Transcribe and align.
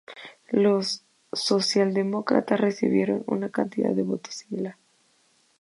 Los 0.49 1.03
socialdemócratas 1.31 2.59
recibieron 2.59 3.23
una 3.27 3.49
cantidad 3.51 3.91
de 3.91 4.01
votos 4.01 4.33
similar. 4.33 4.77